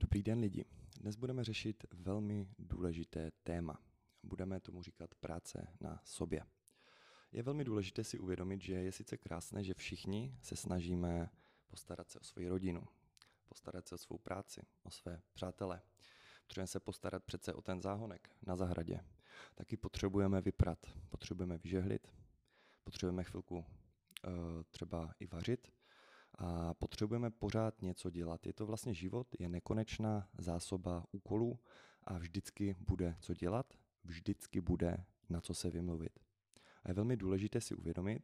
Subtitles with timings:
[0.00, 0.64] Dobrý den lidi.
[1.00, 3.78] Dnes budeme řešit velmi důležité téma.
[4.22, 6.42] Budeme tomu říkat práce na sobě.
[7.32, 11.30] Je velmi důležité si uvědomit, že je sice krásné, že všichni se snažíme
[11.66, 12.82] postarat se o svoji rodinu,
[13.48, 15.82] postarat se o svou práci, o své přátele.
[16.42, 19.00] Potřebujeme se postarat přece o ten záhonek na zahradě.
[19.54, 22.12] Taky potřebujeme vyprat, potřebujeme vyžehlit,
[22.84, 23.64] potřebujeme chvilku uh,
[24.70, 25.72] třeba i vařit,
[26.40, 28.46] a potřebujeme pořád něco dělat.
[28.46, 31.58] Je to vlastně život, je nekonečná zásoba úkolů
[32.04, 36.18] a vždycky bude co dělat, vždycky bude na co se vymluvit.
[36.84, 38.22] A je velmi důležité si uvědomit,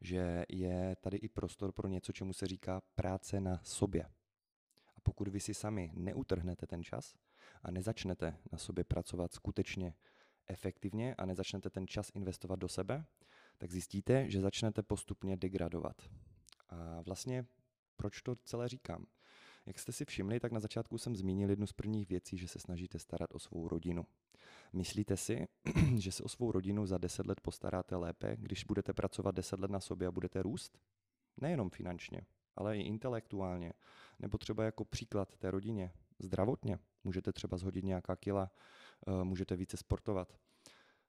[0.00, 4.04] že je tady i prostor pro něco, čemu se říká práce na sobě.
[4.96, 7.14] A pokud vy si sami neutrhnete ten čas
[7.62, 9.94] a nezačnete na sobě pracovat skutečně
[10.46, 13.04] efektivně a nezačnete ten čas investovat do sebe,
[13.58, 16.02] tak zjistíte, že začnete postupně degradovat.
[16.68, 17.46] A vlastně
[17.98, 19.06] proč to celé říkám?
[19.66, 22.58] Jak jste si všimli, tak na začátku jsem zmínil jednu z prvních věcí, že se
[22.58, 24.06] snažíte starat o svou rodinu.
[24.72, 25.48] Myslíte si,
[25.96, 29.70] že se o svou rodinu za deset let postaráte lépe, když budete pracovat deset let
[29.70, 30.78] na sobě a budete růst?
[31.40, 32.20] Nejenom finančně,
[32.56, 33.72] ale i intelektuálně.
[34.18, 36.78] Nebo třeba jako příklad té rodině, zdravotně.
[37.04, 38.50] Můžete třeba zhodit nějaká kila,
[39.06, 40.38] eh, můžete více sportovat.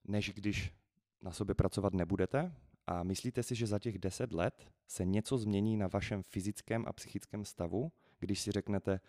[0.08, 0.74] Než když
[1.22, 2.56] na sobě pracovat nebudete
[2.92, 6.94] a myslíte si, že za těch deset let se něco změní na vašem fyzickém a
[6.94, 9.00] psychickém stavu, když si řeknete,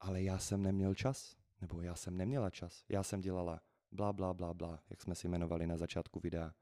[0.00, 3.60] ale já jsem neměl čas, nebo já jsem neměla čas, já jsem dělala
[3.92, 6.54] blá, blá, blá, blá, jak jsme si jmenovali na začátku videa.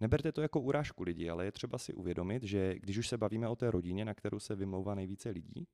[0.00, 3.48] Neberte to jako urážku lidí, ale je třeba si uvědomit, že když už se bavíme
[3.48, 5.66] o té rodině, na kterou se vymlouvá nejvíce lidí,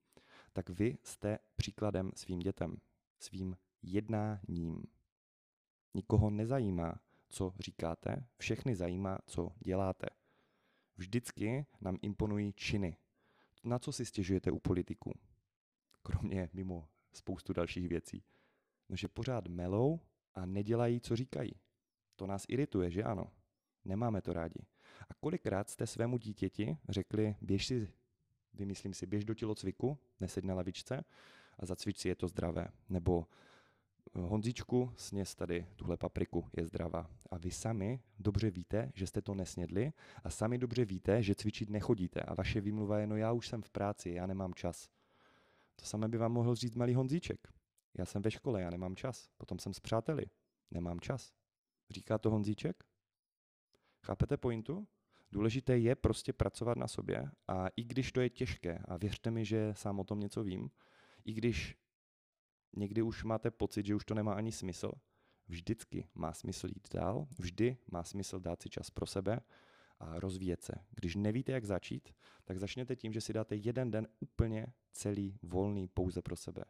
[0.53, 2.77] tak vy jste příkladem svým dětem,
[3.19, 4.83] svým jednáním.
[5.95, 6.95] Nikoho nezajímá,
[7.29, 10.07] co říkáte, všechny zajímá, co děláte.
[10.97, 12.97] Vždycky nám imponují činy.
[13.65, 15.13] Na co si stěžujete u politiků?
[16.03, 18.25] Kromě mimo spoustu dalších věcí.
[18.89, 20.01] No, že pořád melou
[20.35, 21.53] a nedělají, co říkají.
[22.17, 23.33] To nás irituje, že ano?
[23.85, 24.67] Nemáme to rádi.
[25.11, 27.93] A kolikrát jste svému dítěti řekli, běž si,
[28.55, 31.05] vymyslím si, běž do tělocviku, neseď na lavičce
[31.59, 32.69] a zacvič si, je to zdravé.
[32.89, 33.27] Nebo
[34.15, 37.11] Honzičku, sněz tady tuhle papriku, je zdravá.
[37.31, 39.93] A vy sami dobře víte, že jste to nesnědli
[40.25, 43.63] a sami dobře víte, že cvičit nechodíte a vaše výmluva je, no já už jsem
[43.63, 44.91] v práci, já nemám čas.
[45.77, 47.49] To samé by vám mohl říct malý Honzíček.
[47.99, 49.29] Já jsem ve škole, já nemám čas.
[49.37, 50.27] Potom jsem s přáteli,
[50.71, 51.33] nemám čas.
[51.91, 52.85] Říká to Honzíček?
[54.03, 54.87] Chápete pointu?
[55.33, 59.45] Důležité je prostě pracovat na sobě a i když to je těžké, a věřte mi,
[59.45, 60.71] že sám o tom něco vím,
[61.25, 61.77] i když
[62.77, 64.93] někdy už máte pocit, že už to nemá ani smysl,
[65.49, 69.41] vždycky má smysl jít dál, vždy má smysl dát si čas pro sebe
[69.99, 70.73] a rozvíjet se.
[70.91, 72.15] Když nevíte, jak začít,
[72.45, 76.65] tak začněte tím, že si dáte jeden den úplně celý volný pouze pro sebe.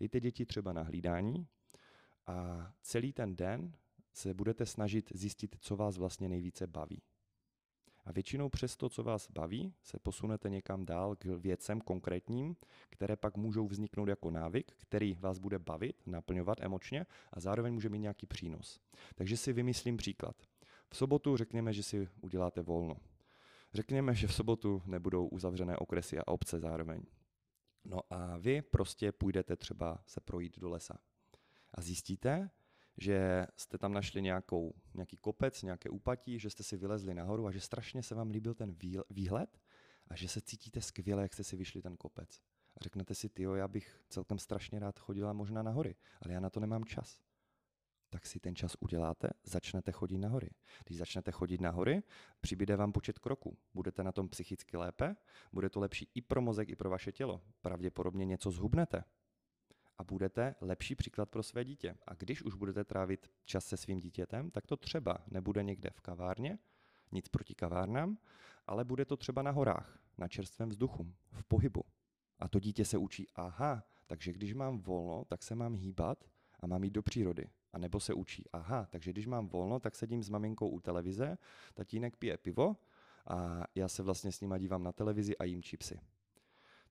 [0.00, 1.46] Dejte děti třeba na hlídání
[2.26, 3.72] a celý ten den
[4.12, 7.02] se budete snažit zjistit, co vás vlastně nejvíce baví.
[8.04, 12.56] A většinou přes to, co vás baví, se posunete někam dál k věcem konkrétním,
[12.90, 17.88] které pak můžou vzniknout jako návyk, který vás bude bavit, naplňovat emočně a zároveň může
[17.88, 18.80] mít nějaký přínos.
[19.14, 20.36] Takže si vymyslím příklad.
[20.88, 22.96] V sobotu řekněme, že si uděláte volno.
[23.74, 27.02] Řekněme, že v sobotu nebudou uzavřené okresy a obce zároveň.
[27.84, 30.98] No a vy prostě půjdete třeba se projít do lesa.
[31.74, 32.50] A zjistíte,
[32.98, 37.50] že jste tam našli nějakou, nějaký kopec, nějaké úpatí, že jste si vylezli nahoru a
[37.50, 38.76] že strašně se vám líbil ten
[39.10, 39.58] výhled
[40.08, 42.40] a že se cítíte skvěle, jak jste si vyšli ten kopec.
[42.76, 46.40] A řeknete si, tyjo, já bych celkem strašně rád chodila možná na hory, ale já
[46.40, 47.20] na to nemám čas.
[48.10, 50.50] Tak si ten čas uděláte, začnete chodit na hory.
[50.84, 52.02] Když začnete chodit na hory,
[52.40, 53.58] přibyde vám počet kroků.
[53.74, 55.16] Budete na tom psychicky lépe,
[55.52, 57.42] bude to lepší i pro mozek, i pro vaše tělo.
[57.60, 59.04] Pravděpodobně něco zhubnete,
[60.02, 61.94] a budete lepší příklad pro své dítě.
[62.06, 66.00] A když už budete trávit čas se svým dítětem, tak to třeba nebude někde v
[66.00, 66.58] kavárně,
[67.12, 68.18] nic proti kavárnám,
[68.66, 71.84] ale bude to třeba na horách, na čerstvém vzduchu, v pohybu.
[72.38, 76.24] A to dítě se učí, aha, takže když mám volno, tak se mám hýbat
[76.60, 77.48] a mám jít do přírody.
[77.72, 81.38] A nebo se učí, aha, takže když mám volno, tak sedím s maminkou u televize,
[81.74, 82.76] tatínek pije pivo
[83.26, 86.00] a já se vlastně s nima dívám na televizi a jím čipsy.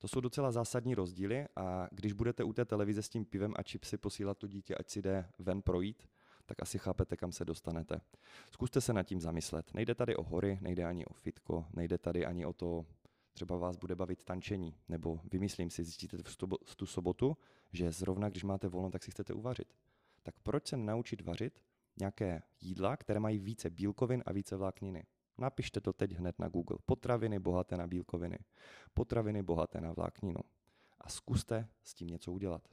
[0.01, 3.63] To jsou docela zásadní rozdíly a když budete u té televize s tím pivem a
[3.63, 6.09] čipsy posílat to dítě, ať si jde ven projít,
[6.45, 8.01] tak asi chápete, kam se dostanete.
[8.51, 9.73] Zkuste se nad tím zamyslet.
[9.73, 12.85] Nejde tady o hory, nejde ani o fitko, nejde tady ani o to,
[13.33, 16.17] třeba vás bude bavit tančení, nebo vymyslím si, zjistíte
[16.63, 17.37] v tu sobotu,
[17.71, 19.73] že zrovna když máte volno, tak si chcete uvařit.
[20.23, 21.61] Tak proč se naučit vařit
[21.99, 25.05] nějaké jídla, které mají více bílkovin a více vlákniny?
[25.41, 26.77] Napište to teď hned na Google.
[26.85, 28.39] Potraviny bohaté na bílkoviny.
[28.93, 30.39] Potraviny bohaté na vlákninu.
[31.01, 32.67] A zkuste s tím něco udělat.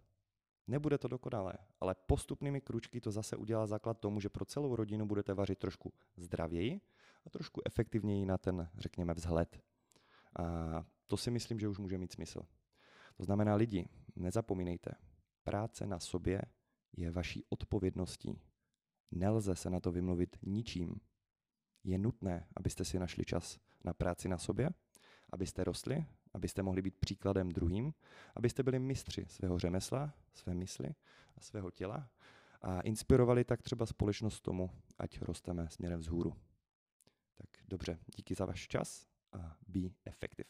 [0.66, 5.06] Nebude to dokonalé, ale postupnými kručky to zase udělá základ tomu, že pro celou rodinu
[5.06, 6.80] budete vařit trošku zdravěji
[7.26, 9.60] a trošku efektivněji na ten, řekněme, vzhled.
[10.38, 12.42] A to si myslím, že už může mít smysl.
[13.16, 14.90] To znamená, lidi, nezapomínejte,
[15.44, 16.42] práce na sobě
[16.96, 18.40] je vaší odpovědností.
[19.10, 21.00] Nelze se na to vymluvit ničím.
[21.84, 24.70] Je nutné, abyste si našli čas na práci na sobě,
[25.30, 27.94] abyste rostli, abyste mohli být příkladem druhým,
[28.36, 30.94] abyste byli mistři svého řemesla, své mysli
[31.36, 32.10] a svého těla
[32.62, 36.36] a inspirovali tak třeba společnost tomu, ať rosteme směrem vzhůru.
[37.34, 40.48] Tak dobře, díky za váš čas a be effective.